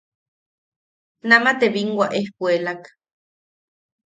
[1.29, 2.83] Nama te biinwa ejkuelak.